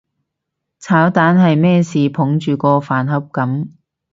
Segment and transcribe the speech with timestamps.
[0.79, 3.67] 炒蛋係咩事捧住個飯盒噉？